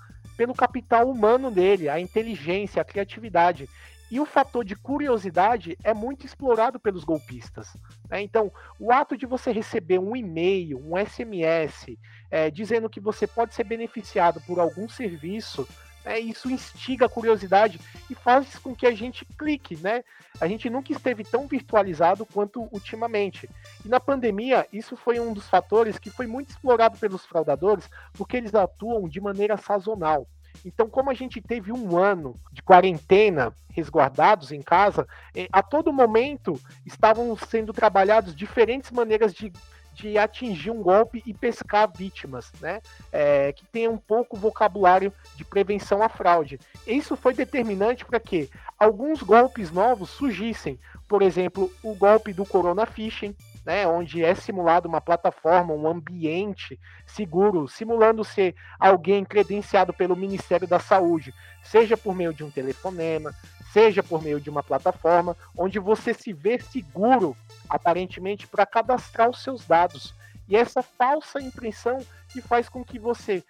pelo 0.41 0.55
capital 0.55 1.07
humano 1.07 1.51
dele, 1.51 1.87
a 1.87 1.99
inteligência, 1.99 2.81
a 2.81 2.85
criatividade. 2.85 3.69
E 4.09 4.19
o 4.19 4.25
fator 4.25 4.65
de 4.65 4.75
curiosidade 4.75 5.77
é 5.83 5.93
muito 5.93 6.25
explorado 6.25 6.79
pelos 6.79 7.03
golpistas. 7.03 7.77
Né? 8.09 8.23
Então, 8.23 8.51
o 8.79 8.91
ato 8.91 9.15
de 9.15 9.27
você 9.27 9.51
receber 9.51 9.99
um 9.99 10.15
e-mail, 10.15 10.79
um 10.79 10.97
SMS, 10.97 11.95
é, 12.31 12.49
dizendo 12.49 12.89
que 12.89 12.99
você 12.99 13.27
pode 13.27 13.53
ser 13.53 13.65
beneficiado 13.65 14.41
por 14.41 14.59
algum 14.59 14.89
serviço, 14.89 15.67
é, 16.03 16.19
isso 16.19 16.49
instiga 16.49 17.05
a 17.05 17.09
curiosidade 17.09 17.79
e 18.09 18.15
faz 18.15 18.57
com 18.57 18.75
que 18.75 18.87
a 18.87 18.91
gente 18.91 19.25
clique, 19.37 19.75
né? 19.77 20.03
A 20.39 20.47
gente 20.47 20.69
nunca 20.69 20.91
esteve 20.91 21.23
tão 21.23 21.47
virtualizado 21.47 22.25
quanto 22.25 22.67
ultimamente. 22.71 23.49
E 23.85 23.87
na 23.87 23.99
pandemia, 23.99 24.67
isso 24.71 24.95
foi 24.95 25.19
um 25.19 25.33
dos 25.33 25.47
fatores 25.47 25.99
que 25.99 26.09
foi 26.09 26.25
muito 26.25 26.49
explorado 26.49 26.97
pelos 26.97 27.25
fraudadores, 27.25 27.89
porque 28.13 28.37
eles 28.37 28.55
atuam 28.55 29.07
de 29.07 29.21
maneira 29.21 29.57
sazonal. 29.57 30.27
Então, 30.65 30.89
como 30.89 31.09
a 31.09 31.13
gente 31.13 31.41
teve 31.41 31.71
um 31.71 31.97
ano 31.97 32.35
de 32.51 32.61
quarentena 32.61 33.53
resguardados 33.69 34.51
em 34.51 34.61
casa, 34.61 35.07
eh, 35.35 35.47
a 35.51 35.63
todo 35.63 35.93
momento 35.93 36.59
estavam 36.85 37.35
sendo 37.37 37.73
trabalhados 37.73 38.35
diferentes 38.35 38.91
maneiras 38.91 39.33
de 39.33 39.51
de 39.93 40.17
atingir 40.17 40.71
um 40.71 40.81
golpe 40.81 41.21
e 41.25 41.33
pescar 41.33 41.91
vítimas, 41.93 42.51
né? 42.61 42.81
É, 43.11 43.51
que 43.53 43.65
tenha 43.65 43.89
um 43.89 43.97
pouco 43.97 44.37
vocabulário 44.37 45.13
de 45.35 45.43
prevenção 45.43 46.01
à 46.01 46.09
fraude. 46.09 46.59
Isso 46.87 47.15
foi 47.15 47.33
determinante 47.33 48.05
para 48.05 48.19
que 48.19 48.49
alguns 48.79 49.21
golpes 49.21 49.71
novos 49.71 50.09
surgissem. 50.09 50.79
Por 51.07 51.21
exemplo, 51.21 51.71
o 51.83 51.93
golpe 51.93 52.33
do 52.33 52.45
Corona 52.45 52.85
Phishing, 52.85 53.35
né, 53.65 53.85
onde 53.85 54.23
é 54.23 54.33
simulado 54.33 54.87
uma 54.87 55.01
plataforma, 55.01 55.73
um 55.73 55.87
ambiente 55.87 56.79
seguro, 57.05 57.67
simulando 57.67 58.23
ser 58.23 58.55
alguém 58.79 59.23
credenciado 59.23 59.93
pelo 59.93 60.15
Ministério 60.15 60.67
da 60.67 60.79
Saúde, 60.79 61.33
seja 61.63 61.95
por 61.95 62.15
meio 62.15 62.33
de 62.33 62.43
um 62.43 62.49
telefonema, 62.49 63.33
seja 63.71 64.03
por 64.03 64.21
meio 64.21 64.39
de 64.39 64.49
uma 64.49 64.63
plataforma, 64.63 65.35
onde 65.57 65.79
você 65.79 66.13
se 66.13 66.33
vê 66.33 66.59
seguro 66.59 67.35
aparentemente, 67.69 68.45
para 68.45 68.65
cadastrar 68.65 69.29
os 69.29 69.41
seus 69.41 69.65
dados. 69.65 70.13
E 70.47 70.57
essa 70.57 70.83
falsa 70.83 71.41
impressão 71.41 72.05
que 72.29 72.41
faz 72.41 72.67
com 72.67 72.83
que 72.83 72.99
você 72.99 73.43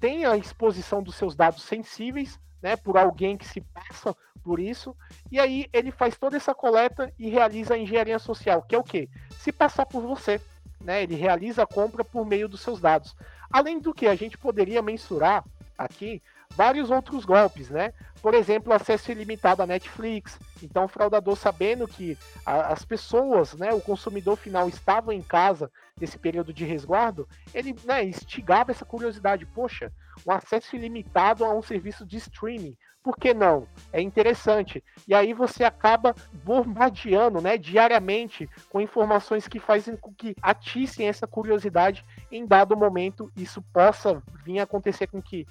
tenha 0.00 0.32
a 0.32 0.36
exposição 0.36 1.00
dos 1.00 1.14
seus 1.14 1.36
dados 1.36 1.62
sensíveis, 1.62 2.38
né, 2.60 2.74
por 2.76 2.96
alguém 2.96 3.36
que 3.36 3.46
se 3.46 3.60
passa 3.60 4.16
por 4.42 4.58
isso, 4.58 4.96
e 5.30 5.38
aí 5.38 5.68
ele 5.72 5.92
faz 5.92 6.16
toda 6.18 6.36
essa 6.36 6.52
coleta 6.52 7.12
e 7.16 7.30
realiza 7.30 7.74
a 7.74 7.78
engenharia 7.78 8.18
social, 8.18 8.62
que 8.62 8.74
é 8.74 8.78
o 8.78 8.82
quê? 8.82 9.08
Se 9.38 9.52
passar 9.52 9.86
por 9.86 10.02
você, 10.02 10.40
né, 10.80 11.04
ele 11.04 11.14
realiza 11.14 11.62
a 11.62 11.66
compra 11.66 12.04
por 12.04 12.26
meio 12.26 12.48
dos 12.48 12.60
seus 12.60 12.80
dados. 12.80 13.14
Além 13.48 13.78
do 13.78 13.94
que 13.94 14.08
a 14.08 14.16
gente 14.16 14.36
poderia 14.36 14.82
mensurar 14.82 15.44
aqui 15.78 16.20
vários 16.56 16.90
outros 16.90 17.24
golpes, 17.24 17.70
né? 17.70 17.92
Por 18.20 18.34
exemplo, 18.34 18.72
acesso 18.72 19.10
ilimitado 19.10 19.62
à 19.62 19.66
Netflix. 19.66 20.38
Então, 20.62 20.84
o 20.84 20.88
fraudador 20.88 21.36
sabendo 21.36 21.88
que 21.88 22.16
a, 22.46 22.72
as 22.72 22.84
pessoas, 22.84 23.54
né, 23.54 23.72
o 23.72 23.80
consumidor 23.80 24.36
final 24.36 24.68
estava 24.68 25.14
em 25.14 25.22
casa 25.22 25.70
nesse 26.00 26.18
período 26.18 26.52
de 26.52 26.64
resguardo, 26.64 27.28
ele 27.52 27.74
né, 27.84 28.04
instigava 28.04 28.70
essa 28.70 28.84
curiosidade. 28.84 29.44
Poxa, 29.46 29.92
um 30.26 30.30
acesso 30.30 30.76
ilimitado 30.76 31.44
a 31.44 31.52
um 31.52 31.62
serviço 31.62 32.06
de 32.06 32.16
streaming. 32.16 32.76
Por 33.02 33.16
que 33.16 33.34
não? 33.34 33.66
É 33.92 34.00
interessante. 34.00 34.82
E 35.08 35.14
aí 35.14 35.34
você 35.34 35.64
acaba 35.64 36.14
bombardeando, 36.44 37.40
né, 37.40 37.58
diariamente 37.58 38.48
com 38.70 38.80
informações 38.80 39.48
que 39.48 39.58
fazem 39.58 39.96
com 39.96 40.14
que 40.14 40.36
atissem 40.40 41.08
essa 41.08 41.26
curiosidade 41.26 42.04
em 42.30 42.46
dado 42.46 42.76
momento 42.76 43.30
isso 43.36 43.60
possa 43.72 44.22
vir 44.44 44.60
a 44.60 44.62
acontecer 44.62 45.08
com 45.08 45.20
que 45.20 45.46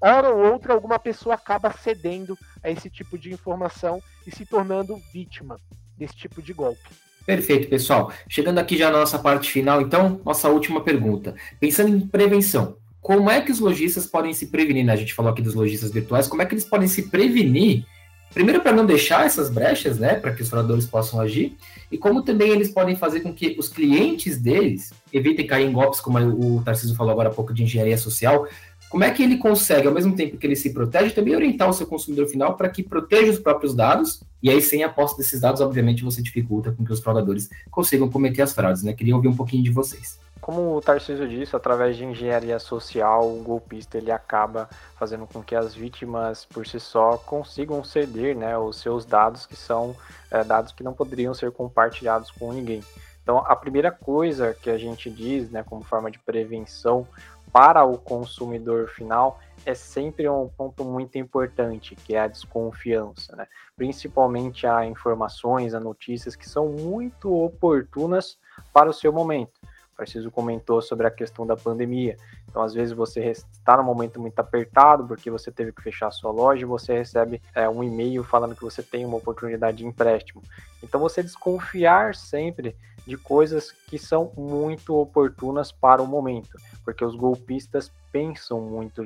hora 0.00 0.30
ou 0.30 0.52
outra 0.52 0.72
alguma 0.72 0.98
pessoa 0.98 1.34
acaba 1.34 1.72
cedendo 1.72 2.36
a 2.62 2.70
esse 2.70 2.90
tipo 2.90 3.18
de 3.18 3.32
informação 3.32 4.02
e 4.26 4.30
se 4.30 4.44
tornando 4.44 5.00
vítima 5.12 5.58
desse 5.96 6.16
tipo 6.16 6.42
de 6.42 6.52
golpe. 6.52 6.88
Perfeito, 7.24 7.68
pessoal. 7.68 8.12
Chegando 8.28 8.58
aqui 8.58 8.76
já 8.76 8.90
na 8.90 8.98
nossa 8.98 9.18
parte 9.18 9.50
final, 9.50 9.80
então, 9.80 10.20
nossa 10.24 10.48
última 10.48 10.82
pergunta. 10.82 11.34
Pensando 11.58 11.88
em 11.88 12.00
prevenção, 12.00 12.76
como 13.00 13.30
é 13.30 13.40
que 13.40 13.50
os 13.50 13.58
lojistas 13.58 14.06
podem 14.06 14.32
se 14.32 14.46
prevenir? 14.46 14.84
Né? 14.84 14.92
A 14.92 14.96
gente 14.96 15.14
falou 15.14 15.32
aqui 15.32 15.42
dos 15.42 15.54
lojistas 15.54 15.90
virtuais, 15.90 16.28
como 16.28 16.42
é 16.42 16.46
que 16.46 16.54
eles 16.54 16.64
podem 16.64 16.86
se 16.86 17.08
prevenir? 17.08 17.84
Primeiro, 18.32 18.60
para 18.60 18.72
não 18.72 18.84
deixar 18.84 19.24
essas 19.24 19.48
brechas, 19.48 19.98
né, 19.98 20.16
para 20.16 20.34
que 20.34 20.42
os 20.42 20.50
fraudadores 20.50 20.86
possam 20.86 21.20
agir, 21.20 21.56
e 21.90 21.96
como 21.96 22.22
também 22.22 22.50
eles 22.50 22.70
podem 22.70 22.94
fazer 22.94 23.20
com 23.20 23.32
que 23.32 23.56
os 23.58 23.68
clientes 23.68 24.38
deles 24.38 24.92
evitem 25.10 25.46
cair 25.46 25.66
em 25.66 25.72
golpes, 25.72 26.00
como 26.00 26.18
o 26.18 26.62
Tarcísio 26.62 26.94
falou 26.94 27.12
agora 27.12 27.30
há 27.30 27.32
pouco 27.32 27.54
de 27.54 27.62
engenharia 27.62 27.96
social, 27.96 28.46
como 28.88 29.04
é 29.04 29.10
que 29.10 29.22
ele 29.22 29.36
consegue, 29.36 29.88
ao 29.88 29.94
mesmo 29.94 30.14
tempo 30.14 30.36
que 30.36 30.46
ele 30.46 30.56
se 30.56 30.72
protege, 30.72 31.14
também 31.14 31.34
orientar 31.34 31.68
o 31.68 31.72
seu 31.72 31.86
consumidor 31.86 32.26
final 32.26 32.56
para 32.56 32.68
que 32.68 32.82
proteja 32.82 33.32
os 33.32 33.38
próprios 33.38 33.74
dados, 33.74 34.22
e 34.42 34.48
aí 34.48 34.60
sem 34.62 34.84
a 34.84 34.88
posse 34.88 35.16
desses 35.16 35.40
dados, 35.40 35.60
obviamente, 35.60 36.04
você 36.04 36.22
dificulta 36.22 36.72
com 36.72 36.84
que 36.84 36.92
os 36.92 37.00
fraudadores 37.00 37.48
consigam 37.70 38.08
cometer 38.08 38.42
as 38.42 38.54
fraudes, 38.54 38.82
né? 38.82 38.92
Queria 38.92 39.16
ouvir 39.16 39.28
um 39.28 39.36
pouquinho 39.36 39.62
de 39.62 39.70
vocês. 39.70 40.18
Como 40.40 40.76
o 40.76 40.80
Tarcísio 40.80 41.28
disse, 41.28 41.56
através 41.56 41.96
de 41.96 42.04
engenharia 42.04 42.58
social, 42.60 43.28
o 43.28 43.42
golpista 43.42 43.98
ele 43.98 44.12
acaba 44.12 44.68
fazendo 44.96 45.26
com 45.26 45.42
que 45.42 45.56
as 45.56 45.74
vítimas 45.74 46.44
por 46.44 46.64
si 46.64 46.78
só 46.78 47.16
consigam 47.16 47.82
ceder 47.82 48.36
né, 48.36 48.56
os 48.56 48.80
seus 48.80 49.04
dados, 49.04 49.44
que 49.44 49.56
são 49.56 49.96
é, 50.30 50.44
dados 50.44 50.70
que 50.70 50.84
não 50.84 50.92
poderiam 50.92 51.34
ser 51.34 51.50
compartilhados 51.50 52.30
com 52.30 52.52
ninguém. 52.52 52.80
Então, 53.22 53.38
a 53.38 53.56
primeira 53.56 53.90
coisa 53.90 54.54
que 54.54 54.70
a 54.70 54.78
gente 54.78 55.10
diz, 55.10 55.50
né, 55.50 55.64
como 55.64 55.82
forma 55.82 56.12
de 56.12 56.18
prevenção 56.20 57.08
para 57.56 57.86
o 57.86 57.96
consumidor 57.96 58.86
final 58.86 59.40
é 59.64 59.72
sempre 59.72 60.28
um 60.28 60.46
ponto 60.46 60.84
muito 60.84 61.16
importante, 61.16 61.96
que 61.96 62.14
é 62.14 62.20
a 62.20 62.28
desconfiança, 62.28 63.34
né? 63.34 63.46
principalmente 63.74 64.66
a 64.66 64.84
informações, 64.84 65.72
a 65.72 65.80
notícias 65.80 66.36
que 66.36 66.46
são 66.46 66.68
muito 66.68 67.34
oportunas 67.34 68.38
para 68.74 68.90
o 68.90 68.92
seu 68.92 69.10
momento. 69.10 69.58
O 69.94 69.96
Preciso 69.96 70.30
comentou 70.30 70.82
sobre 70.82 71.06
a 71.06 71.10
questão 71.10 71.46
da 71.46 71.56
pandemia. 71.56 72.18
Então, 72.48 72.62
às 72.62 72.72
vezes, 72.72 72.94
você 72.94 73.20
está 73.20 73.76
num 73.76 73.82
momento 73.82 74.20
muito 74.20 74.38
apertado, 74.38 75.06
porque 75.06 75.30
você 75.30 75.50
teve 75.50 75.72
que 75.72 75.82
fechar 75.82 76.08
a 76.08 76.10
sua 76.10 76.30
loja, 76.30 76.62
e 76.62 76.64
você 76.64 76.94
recebe 76.94 77.42
é, 77.54 77.68
um 77.68 77.82
e-mail 77.82 78.24
falando 78.24 78.54
que 78.54 78.64
você 78.64 78.82
tem 78.82 79.04
uma 79.04 79.16
oportunidade 79.16 79.78
de 79.78 79.86
empréstimo. 79.86 80.42
Então, 80.82 81.00
você 81.00 81.22
desconfiar 81.22 82.14
sempre 82.14 82.76
de 83.06 83.16
coisas 83.16 83.70
que 83.70 83.98
são 83.98 84.32
muito 84.36 84.96
oportunas 84.96 85.70
para 85.70 86.02
o 86.02 86.06
momento, 86.06 86.58
porque 86.84 87.04
os 87.04 87.14
golpistas 87.14 87.92
pensam 88.10 88.60
muito, 88.60 89.02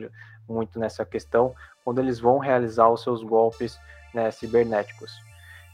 muito 0.49 0.79
nessa 0.79 1.05
questão 1.05 1.55
quando 1.85 1.99
eles 1.99 2.19
vão 2.21 2.39
realizar 2.39 2.89
os 2.89 3.03
seus 3.03 3.23
golpes 3.23 3.79
né, 4.15 4.31
cibernéticos. 4.31 5.13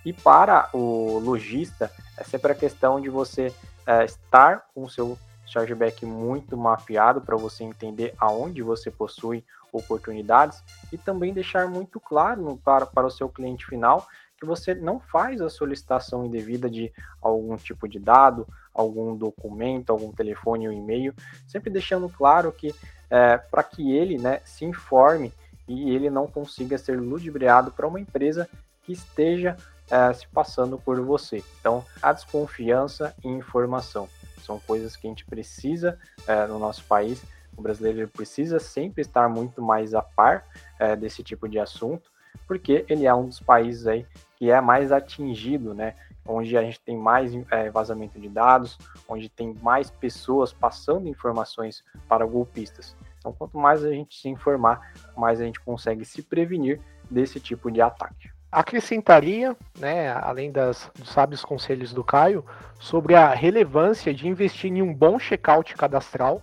E 0.04 0.12
para 0.12 0.68
o 0.73 1.18
lojista, 1.18 1.90
é 2.16 2.25
sempre 2.25 2.52
a 2.52 2.54
questão 2.54 3.00
de 3.00 3.08
você 3.08 3.52
é, 3.87 4.04
estar 4.04 4.66
com 4.75 4.85
o 4.85 4.90
seu 4.90 5.18
chargeback 5.47 6.05
muito 6.05 6.57
mapeado 6.57 7.21
para 7.21 7.37
você 7.37 7.65
entender 7.65 8.15
aonde 8.19 8.62
você 8.62 8.91
possui 8.91 9.45
oportunidades 9.73 10.62
e 10.93 10.99
também 10.99 11.33
deixar 11.33 11.69
muito 11.69 12.00
claro 12.00 12.59
para, 12.65 12.87
para 12.87 13.07
o 13.07 13.11
seu 13.11 13.29
cliente 13.29 13.67
final 13.67 14.07
que 14.38 14.47
você 14.47 14.75
não 14.75 15.00
faz 15.00 15.41
a 15.41 15.49
solicitação 15.49 16.25
indevida 16.26 16.69
de 16.69 16.93
algum 17.23 17.57
tipo 17.57 17.88
de 17.88 17.99
dado, 17.99 18.47
algum 18.75 19.17
documento, 19.17 19.91
algum 19.91 20.12
telefone 20.12 20.69
ou 20.69 20.75
e-mail, 20.75 21.15
sempre 21.47 21.71
deixando 21.71 22.09
claro 22.09 22.53
que 22.53 22.75
é, 23.09 23.38
para 23.38 23.62
que 23.62 23.97
ele 23.97 24.19
né, 24.19 24.41
se 24.45 24.65
informe 24.65 25.33
e 25.67 25.91
ele 25.91 26.11
não 26.11 26.26
consiga 26.26 26.76
ser 26.76 27.00
ludibriado 27.00 27.71
para 27.71 27.87
uma 27.87 27.99
empresa 27.99 28.49
que 28.83 28.93
esteja 28.93 29.57
é, 29.91 30.12
se 30.12 30.26
passando 30.29 30.79
por 30.79 31.00
você. 31.00 31.43
Então, 31.59 31.85
a 32.03 32.12
desconfiança 32.12 33.15
e 33.25 33.29
informação 33.29 34.09
são 34.47 34.59
coisas 34.61 34.97
que 34.97 35.07
a 35.07 35.11
gente 35.11 35.25
precisa 35.26 35.99
é, 36.26 36.47
no 36.47 36.59
nosso 36.59 36.85
país. 36.85 37.23
O 37.57 37.62
brasileiro 37.62 38.09
precisa 38.09 38.59
sempre 38.59 39.03
estar 39.03 39.29
muito 39.29 39.61
mais 39.61 39.95
a 39.95 40.03
par 40.03 40.47
é, 40.79 40.95
desse 40.95 41.23
tipo 41.23 41.49
de 41.49 41.59
assunto, 41.59 42.11
porque 42.47 42.85
ele 42.88 43.07
é 43.07 43.15
um 43.15 43.26
dos 43.26 43.41
países 43.41 43.87
aí 43.87 44.07
que 44.37 44.50
é 44.50 44.61
mais 44.61 44.93
atingido, 44.93 45.75
né? 45.75 45.95
Onde 46.25 46.57
a 46.57 46.62
gente 46.62 46.81
tem 46.81 46.97
mais 46.97 47.33
é, 47.50 47.71
vazamento 47.71 48.21
de 48.21 48.29
dados, 48.29 48.79
onde 49.09 49.29
tem 49.29 49.55
mais 49.62 49.91
pessoas 49.91 50.53
passando 50.53 51.09
informações 51.09 51.83
para 52.09 52.26
golpistas. 52.26 52.95
Então, 53.19 53.33
quanto 53.33 53.59
mais 53.59 53.85
a 53.85 53.91
gente 53.91 54.21
se 54.21 54.29
informar, 54.29 54.93
mais 55.17 55.41
a 55.41 55.45
gente 55.45 55.61
consegue 55.61 56.05
se 56.05 56.23
prevenir 56.23 56.81
desse 57.11 57.41
tipo 57.41 57.71
de 57.71 57.81
ataque. 57.81 58.36
Acrescentaria, 58.50 59.57
né, 59.79 60.11
além 60.12 60.50
das, 60.50 60.91
dos 60.95 61.11
sábios 61.11 61.45
conselhos 61.45 61.93
do 61.93 62.05
Caio, 62.05 62.45
sobre 62.79 63.15
a 63.15 63.35
relevância 63.35 64.15
de 64.15 64.29
investir 64.29 64.71
em 64.71 64.83
um 64.83 64.95
bom 64.95 65.19
check-out 65.19 65.75
cadastral. 65.75 66.43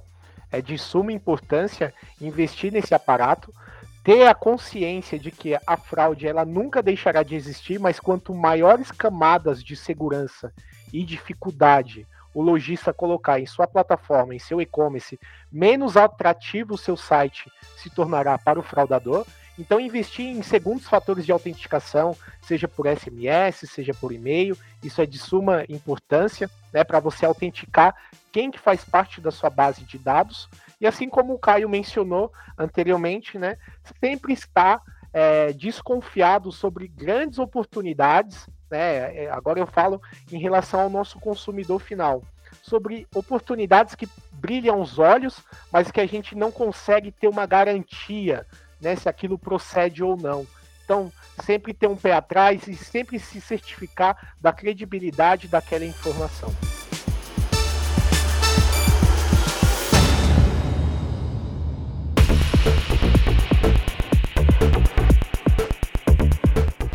É 0.52 0.62
de 0.62 0.78
suma 0.78 1.12
importância 1.12 1.94
investir 2.22 2.72
nesse 2.72 2.94
aparato, 2.94 3.52
ter 4.04 4.28
a 4.28 4.36
consciência 4.36 5.18
de 5.18 5.32
que 5.32 5.56
a 5.66 5.78
fraude 5.78 6.28
ela 6.28 6.46
nunca 6.46 6.84
deixará 6.84 7.24
de 7.24 7.36
existir, 7.36 7.80
mas 7.80 8.00
quanto 8.00 8.36
maiores 8.36 8.92
camadas 8.92 9.64
de 9.64 9.76
segurança 9.76 10.54
e 10.92 11.04
dificuldade 11.04 12.06
o 12.34 12.42
lojista 12.42 12.92
colocar 12.92 13.40
em 13.40 13.46
sua 13.46 13.68
plataforma, 13.68 14.34
em 14.34 14.40
seu 14.40 14.60
e-commerce, 14.60 15.20
menos 15.52 15.96
atrativo 15.96 16.74
o 16.74 16.78
seu 16.78 16.98
site 16.98 17.52
se 17.78 17.90
tornará 17.90 18.38
para 18.38 18.60
o 18.60 18.64
fraudador. 18.64 19.26
Então, 19.58 19.80
investir 19.80 20.26
em 20.26 20.42
segundos 20.42 20.88
fatores 20.88 21.26
de 21.26 21.32
autenticação, 21.32 22.16
seja 22.42 22.68
por 22.68 22.88
SMS, 22.88 23.70
seja 23.70 23.94
por 23.94 24.12
e-mail, 24.12 24.58
isso 24.84 25.02
é 25.02 25.06
de 25.06 25.20
suma 25.20 25.64
importância 25.70 26.50
né, 26.74 26.84
para 26.84 27.00
você 27.00 27.26
autenticar 27.26 27.96
quem 28.32 28.50
que 28.50 28.60
faz 28.60 28.84
parte 28.84 29.22
da 29.22 29.30
sua 29.30 29.50
base 29.50 29.84
de 29.84 29.98
dados. 30.00 30.50
E 30.82 30.88
assim 30.88 31.08
como 31.08 31.34
o 31.34 31.40
Caio 31.40 31.70
mencionou 31.70 32.32
anteriormente, 32.58 33.38
né, 33.38 33.58
sempre 34.00 34.34
está 34.34 34.82
é, 35.14 35.54
desconfiado 35.54 36.52
sobre 36.52 36.88
grandes 36.88 37.38
oportunidades. 37.38 38.48
Né, 38.72 39.26
é, 39.26 39.30
agora 39.30 39.60
eu 39.60 39.68
falo 39.68 40.02
em 40.32 40.40
relação 40.40 40.80
ao 40.80 40.90
nosso 40.90 41.20
consumidor 41.20 41.80
final, 41.80 42.24
sobre 42.64 43.08
oportunidades 43.14 43.94
que 43.94 44.10
brilham 44.32 44.82
os 44.82 44.98
olhos, 44.98 45.44
mas 45.72 45.92
que 45.92 46.02
a 46.02 46.08
gente 46.08 46.36
não 46.36 46.52
consegue 46.52 47.12
ter 47.12 47.28
uma 47.28 47.46
garantia 47.46 48.46
né, 48.84 48.96
se 48.96 49.08
aquilo 49.08 49.40
procede 49.40 50.04
ou 50.04 50.18
não. 50.18 50.46
Então, 50.84 51.12
sempre 51.44 51.74
ter 51.74 51.88
um 51.88 51.96
pé 51.96 52.12
atrás 52.12 52.68
e 52.68 52.76
sempre 52.76 53.18
se 53.18 53.40
certificar 53.40 54.36
da 54.42 54.52
credibilidade 54.52 55.48
daquela 55.48 55.86
informação. 55.86 56.54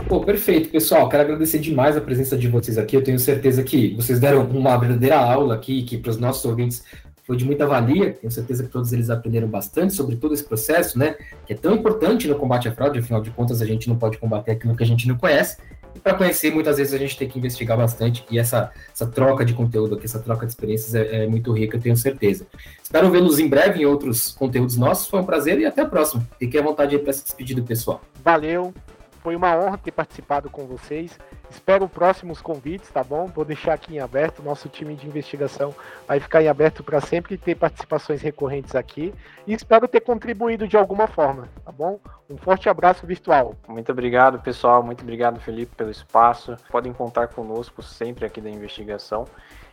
Pô, 0.06 0.20
perfeito, 0.20 0.70
pessoal. 0.70 1.08
Quero 1.08 1.22
agradecer 1.22 1.58
demais 1.58 1.96
a 1.96 2.00
presença 2.00 2.36
de 2.36 2.48
vocês 2.48 2.78
aqui. 2.78 2.96
Eu 2.96 3.02
tenho 3.02 3.18
certeza 3.18 3.62
que 3.62 3.94
vocês 3.94 4.18
deram 4.18 4.44
uma 4.46 4.76
verdadeira 4.76 5.18
aula 5.18 5.54
aqui, 5.54 5.82
que 5.82 5.98
para 5.98 6.10
os 6.10 6.18
nossos 6.18 6.44
ouvintes 6.44 6.82
foi 7.28 7.36
de 7.36 7.44
muita 7.44 7.66
valia. 7.66 8.14
Tenho 8.14 8.30
certeza 8.30 8.64
que 8.64 8.70
todos 8.70 8.90
eles 8.90 9.10
aprenderam 9.10 9.46
bastante 9.46 9.92
sobre 9.92 10.16
todo 10.16 10.32
esse 10.32 10.42
processo, 10.42 10.98
né? 10.98 11.14
Que 11.46 11.52
é 11.52 11.56
tão 11.56 11.74
importante 11.74 12.26
no 12.26 12.34
combate 12.34 12.66
à 12.68 12.72
fraude. 12.72 12.98
Afinal 13.00 13.20
de 13.20 13.30
contas, 13.30 13.60
a 13.60 13.66
gente 13.66 13.86
não 13.86 13.98
pode 13.98 14.16
combater 14.16 14.52
aquilo 14.52 14.74
que 14.74 14.82
a 14.82 14.86
gente 14.86 15.06
não 15.06 15.14
conhece. 15.14 15.58
E 15.94 16.00
para 16.00 16.14
conhecer, 16.14 16.50
muitas 16.50 16.78
vezes 16.78 16.94
a 16.94 16.96
gente 16.96 17.18
tem 17.18 17.28
que 17.28 17.38
investigar 17.38 17.76
bastante. 17.76 18.24
E 18.30 18.38
essa, 18.38 18.72
essa 18.90 19.06
troca 19.06 19.44
de 19.44 19.52
conteúdo 19.52 19.96
aqui, 19.96 20.06
essa 20.06 20.18
troca 20.18 20.46
de 20.46 20.52
experiências 20.52 20.94
é, 20.94 21.24
é 21.24 21.26
muito 21.26 21.52
rica, 21.52 21.76
eu 21.76 21.80
tenho 21.80 21.96
certeza. 21.98 22.46
Espero 22.82 23.10
vê-los 23.10 23.38
em 23.38 23.46
breve 23.46 23.82
em 23.82 23.84
outros 23.84 24.32
conteúdos 24.32 24.78
nossos. 24.78 25.06
Foi 25.06 25.20
um 25.20 25.24
prazer 25.26 25.60
e 25.60 25.66
até 25.66 25.82
a 25.82 25.86
próxima. 25.86 26.26
Fiquem 26.38 26.58
à 26.58 26.62
vontade 26.64 26.98
para 26.98 27.12
se 27.12 27.24
despedir 27.24 27.54
do 27.54 27.62
pessoal. 27.62 28.00
Valeu. 28.24 28.72
Foi 29.22 29.36
uma 29.36 29.56
honra 29.56 29.78
ter 29.78 29.92
participado 29.92 30.48
com 30.50 30.66
vocês. 30.66 31.18
Espero 31.50 31.88
próximos 31.88 32.40
convites, 32.40 32.90
tá 32.90 33.02
bom? 33.02 33.26
Vou 33.26 33.44
deixar 33.44 33.74
aqui 33.74 33.96
em 33.96 34.00
aberto. 34.00 34.42
Nosso 34.42 34.68
time 34.68 34.94
de 34.94 35.06
investigação 35.06 35.74
vai 36.06 36.20
ficar 36.20 36.42
em 36.42 36.48
aberto 36.48 36.82
para 36.82 37.00
sempre 37.00 37.36
ter 37.36 37.54
participações 37.54 38.22
recorrentes 38.22 38.74
aqui. 38.74 39.14
E 39.46 39.54
espero 39.54 39.88
ter 39.88 40.00
contribuído 40.00 40.68
de 40.68 40.76
alguma 40.76 41.06
forma, 41.06 41.48
tá 41.64 41.72
bom? 41.72 41.98
Um 42.28 42.36
forte 42.36 42.68
abraço 42.68 43.06
virtual. 43.06 43.54
Muito 43.66 43.90
obrigado, 43.90 44.38
pessoal. 44.40 44.82
Muito 44.82 45.02
obrigado, 45.02 45.40
Felipe, 45.40 45.74
pelo 45.74 45.90
espaço. 45.90 46.56
Podem 46.70 46.92
contar 46.92 47.28
conosco 47.28 47.82
sempre 47.82 48.24
aqui 48.24 48.40
da 48.40 48.50
investigação. 48.50 49.24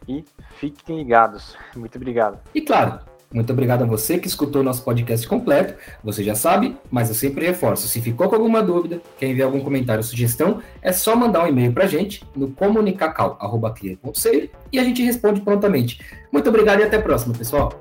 E 0.08 0.24
fiquem 0.52 0.98
ligados. 0.98 1.58
Muito 1.76 1.98
obrigado. 1.98 2.40
E 2.54 2.62
claro, 2.62 3.00
muito 3.34 3.52
obrigado 3.52 3.84
a 3.84 3.86
você 3.86 4.18
que 4.18 4.28
escutou 4.28 4.64
nosso 4.64 4.84
podcast 4.84 5.28
completo. 5.28 5.76
Você 6.04 6.24
já 6.24 6.36
sabe, 6.36 6.78
mas 6.90 7.10
eu 7.10 7.16
sempre 7.16 7.46
reforço. 7.46 7.88
Se 7.88 8.00
ficou 8.02 8.30
com 8.30 8.36
alguma 8.36 8.62
dúvida, 8.62 9.02
quer 9.18 9.28
enviar 9.28 9.48
algum 9.48 9.60
comentário 9.60 10.00
ou 10.00 10.04
sugestão, 10.04 10.62
é 10.82 10.92
só 10.92 11.16
mandar 11.16 11.44
um 11.44 11.48
e-mail 11.48 11.74
para 11.74 11.84
a 11.84 11.88
gente 11.88 12.24
no 12.36 12.52
comunicacal.clear.co 12.52 14.50
e 14.72 14.80
a 14.80 14.84
gente 14.84 15.04
responde 15.04 15.42
prontamente. 15.42 16.00
Muito 16.32 16.50
obrigado 16.50 16.80
e 16.80 16.84
até 16.84 16.98
a 16.98 17.02
próxima, 17.02 17.34
pessoal. 17.34 17.78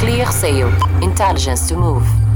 Clear 0.00 0.32
Sale. 0.32 0.72
Intelligence 1.02 1.68
to 1.68 1.78
Move. 1.78 2.27